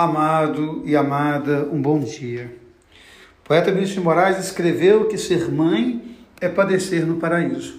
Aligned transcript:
Amado 0.00 0.80
e 0.86 0.96
amada, 0.96 1.68
um 1.70 1.82
bom 1.82 2.00
dia. 2.00 2.56
O 3.44 3.48
poeta 3.48 3.70
Vinícius 3.70 3.98
de 3.98 4.00
Moraes 4.00 4.38
escreveu 4.38 5.04
que 5.04 5.18
ser 5.18 5.52
mãe 5.52 6.16
é 6.40 6.48
padecer 6.48 7.04
no 7.04 7.16
paraíso. 7.16 7.78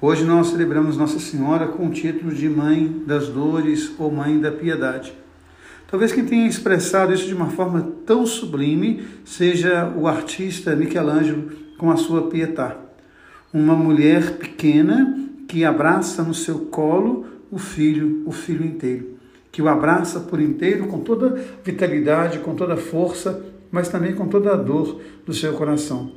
Hoje 0.00 0.22
nós 0.22 0.50
celebramos 0.50 0.96
Nossa 0.96 1.18
Senhora 1.18 1.66
com 1.66 1.88
o 1.88 1.90
título 1.90 2.32
de 2.32 2.48
Mãe 2.48 3.02
das 3.04 3.26
Dores 3.26 3.90
ou 3.98 4.12
Mãe 4.12 4.38
da 4.38 4.52
Piedade. 4.52 5.12
Talvez 5.90 6.12
quem 6.12 6.24
tenha 6.24 6.46
expressado 6.46 7.12
isso 7.12 7.26
de 7.26 7.34
uma 7.34 7.50
forma 7.50 7.82
tão 8.06 8.24
sublime 8.24 9.04
seja 9.24 9.92
o 9.96 10.06
artista 10.06 10.76
Michelangelo 10.76 11.50
com 11.76 11.90
a 11.90 11.96
sua 11.96 12.28
Pietà. 12.28 12.76
Uma 13.52 13.74
mulher 13.74 14.36
pequena 14.38 15.18
que 15.48 15.64
abraça 15.64 16.22
no 16.22 16.32
seu 16.32 16.60
colo 16.66 17.26
o 17.50 17.58
filho, 17.58 18.22
o 18.24 18.30
filho 18.30 18.64
inteiro 18.64 19.14
que 19.54 19.62
o 19.62 19.68
abraça 19.68 20.18
por 20.18 20.40
inteiro 20.40 20.88
com 20.88 20.98
toda 20.98 21.40
vitalidade, 21.62 22.40
com 22.40 22.56
toda 22.56 22.76
força, 22.76 23.40
mas 23.70 23.88
também 23.88 24.12
com 24.12 24.26
toda 24.26 24.52
a 24.52 24.56
dor 24.56 25.00
do 25.24 25.32
seu 25.32 25.52
coração. 25.52 26.10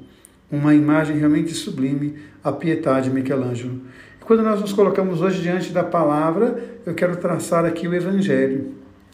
Uma 0.52 0.74
imagem 0.74 1.20
realmente 1.20 1.54
sublime, 1.54 2.16
a 2.44 2.52
piedade 2.52 3.10
de 3.10 3.16
Michelangelo. 3.16 3.80
E 4.20 4.26
quando 4.26 4.42
nós 4.42 4.60
nos 4.60 4.74
colocamos 4.74 5.22
hoje 5.22 5.40
diante 5.40 5.72
da 5.72 5.84
palavra, 5.84 6.80
eu 6.84 6.96
quero 6.96 7.16
traçar 7.18 7.64
aqui 7.64 7.88
o 7.88 7.94
Evangelho. 7.94 8.72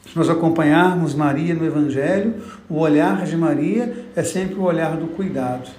Se 0.07 0.15
nós 0.15 0.29
acompanharmos 0.29 1.13
Maria 1.13 1.53
no 1.53 1.65
Evangelho, 1.65 2.35
o 2.69 2.79
olhar 2.79 3.25
de 3.25 3.35
Maria 3.35 4.05
é 4.15 4.23
sempre 4.23 4.55
o 4.55 4.63
olhar 4.63 4.95
do 4.95 5.07
cuidado. 5.07 5.69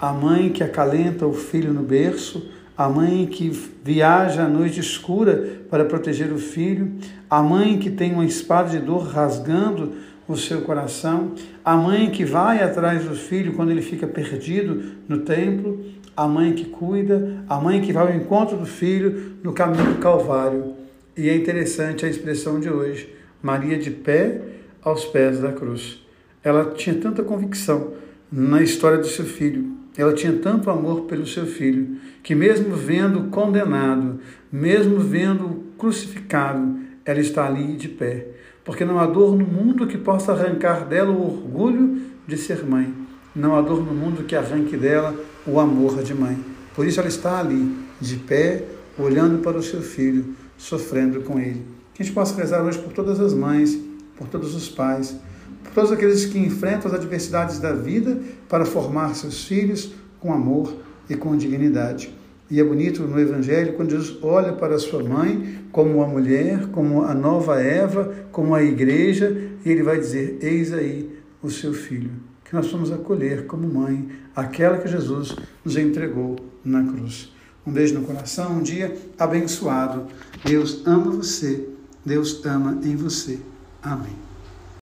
A 0.00 0.12
mãe 0.12 0.48
que 0.48 0.64
acalenta 0.64 1.24
o 1.24 1.32
filho 1.32 1.72
no 1.72 1.84
berço, 1.84 2.50
a 2.76 2.88
mãe 2.88 3.26
que 3.26 3.48
viaja 3.82 4.44
à 4.44 4.48
noite 4.48 4.80
escura 4.80 5.60
para 5.70 5.84
proteger 5.84 6.32
o 6.32 6.38
filho, 6.38 6.92
a 7.28 7.42
mãe 7.42 7.78
que 7.78 7.90
tem 7.90 8.12
uma 8.12 8.24
espada 8.24 8.70
de 8.70 8.78
dor 8.78 9.08
rasgando 9.08 9.94
o 10.28 10.36
seu 10.36 10.62
coração, 10.62 11.32
a 11.64 11.76
mãe 11.76 12.10
que 12.10 12.24
vai 12.24 12.62
atrás 12.62 13.04
do 13.04 13.14
filho 13.14 13.54
quando 13.54 13.70
ele 13.70 13.82
fica 13.82 14.06
perdido 14.06 14.82
no 15.08 15.18
templo, 15.18 15.84
a 16.16 16.26
mãe 16.26 16.52
que 16.52 16.64
cuida, 16.64 17.44
a 17.48 17.56
mãe 17.56 17.80
que 17.80 17.92
vai 17.92 18.08
ao 18.12 18.14
encontro 18.14 18.56
do 18.56 18.66
filho 18.66 19.36
no 19.42 19.52
caminho 19.52 19.94
do 19.94 20.00
Calvário. 20.00 20.74
E 21.16 21.28
é 21.28 21.36
interessante 21.36 22.04
a 22.04 22.08
expressão 22.08 22.58
de 22.60 22.68
hoje: 22.68 23.08
Maria 23.42 23.78
de 23.78 23.90
pé 23.90 24.40
aos 24.82 25.04
pés 25.04 25.40
da 25.40 25.52
cruz. 25.52 26.02
Ela 26.42 26.72
tinha 26.74 26.96
tanta 26.96 27.22
convicção 27.22 27.92
na 28.30 28.62
história 28.62 28.98
do 28.98 29.06
seu 29.06 29.24
filho, 29.24 29.75
ela 29.96 30.12
tinha 30.12 30.32
tanto 30.34 30.70
amor 30.70 31.02
pelo 31.02 31.26
seu 31.26 31.46
filho, 31.46 31.96
que 32.22 32.34
mesmo 32.34 32.74
vendo 32.76 33.30
condenado, 33.30 34.20
mesmo 34.52 34.98
vendo 34.98 35.64
crucificado, 35.78 36.78
ela 37.04 37.20
está 37.20 37.46
ali 37.46 37.76
de 37.76 37.88
pé. 37.88 38.26
Porque 38.64 38.84
não 38.84 38.98
há 38.98 39.06
dor 39.06 39.36
no 39.36 39.46
mundo 39.46 39.86
que 39.86 39.96
possa 39.96 40.32
arrancar 40.32 40.86
dela 40.86 41.10
o 41.10 41.24
orgulho 41.24 42.02
de 42.26 42.36
ser 42.36 42.64
mãe. 42.64 42.92
Não 43.34 43.54
há 43.54 43.60
dor 43.60 43.84
no 43.84 43.94
mundo 43.94 44.24
que 44.24 44.34
arranque 44.34 44.76
dela 44.76 45.14
o 45.46 45.60
amor 45.60 46.02
de 46.02 46.12
mãe. 46.12 46.36
Por 46.74 46.86
isso 46.86 47.00
ela 47.00 47.08
está 47.08 47.38
ali, 47.38 47.76
de 48.00 48.16
pé, 48.16 48.64
olhando 48.98 49.38
para 49.42 49.56
o 49.56 49.62
seu 49.62 49.80
filho, 49.80 50.34
sofrendo 50.58 51.20
com 51.20 51.38
ele. 51.38 51.64
Que 51.94 52.02
a 52.02 52.04
gente 52.04 52.14
possa 52.14 52.36
rezar 52.36 52.62
hoje 52.62 52.78
por 52.78 52.92
todas 52.92 53.20
as 53.20 53.32
mães, 53.32 53.78
por 54.16 54.26
todos 54.28 54.54
os 54.54 54.68
pais, 54.68 55.16
por 55.64 55.72
todos 55.72 55.92
aqueles 55.92 56.24
que 56.26 56.38
enfrentam 56.38 56.90
as 56.90 56.96
adversidades 56.96 57.58
da 57.58 57.72
vida 57.72 58.18
para 58.48 58.64
formar 58.64 59.14
seus 59.14 59.44
filhos 59.44 59.92
com 60.20 60.32
amor 60.32 60.74
e 61.08 61.14
com 61.14 61.36
dignidade. 61.36 62.14
E 62.48 62.60
é 62.60 62.64
bonito 62.64 63.02
no 63.02 63.18
Evangelho 63.18 63.72
quando 63.72 63.90
Jesus 63.90 64.18
olha 64.22 64.52
para 64.52 64.78
sua 64.78 65.02
mãe 65.02 65.58
como 65.72 66.02
a 66.02 66.06
mulher, 66.06 66.66
como 66.68 67.02
a 67.02 67.12
nova 67.12 67.60
Eva, 67.60 68.14
como 68.30 68.54
a 68.54 68.62
igreja, 68.62 69.50
e 69.64 69.70
ele 69.70 69.82
vai 69.82 69.98
dizer: 69.98 70.38
Eis 70.40 70.72
aí 70.72 71.10
o 71.42 71.50
seu 71.50 71.72
filho, 71.72 72.10
que 72.44 72.54
nós 72.54 72.70
vamos 72.70 72.92
acolher 72.92 73.46
como 73.46 73.66
mãe, 73.66 74.08
aquela 74.34 74.78
que 74.78 74.88
Jesus 74.88 75.34
nos 75.64 75.76
entregou 75.76 76.36
na 76.64 76.84
cruz. 76.84 77.32
Um 77.66 77.72
beijo 77.72 77.94
no 77.94 78.06
coração, 78.06 78.58
um 78.58 78.62
dia 78.62 78.96
abençoado. 79.18 80.06
Deus 80.44 80.86
ama 80.86 81.10
você, 81.10 81.68
Deus 82.04 82.44
ama 82.44 82.78
em 82.84 82.94
você. 82.94 83.40
Amém. 83.82 84.35